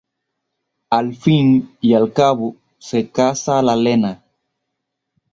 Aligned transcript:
Al 0.89 1.13
fin 1.15 1.75
y 1.79 1.93
al 1.93 2.11
cabo 2.11 2.55
se 2.79 3.11
casa 3.11 3.61
la 3.61 3.75
nena. 3.75 4.23